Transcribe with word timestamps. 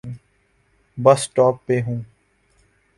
بس 0.97 1.19
سٹاپ 1.23 1.55
پہ 1.65 1.75
ہوں۔ 1.85 1.99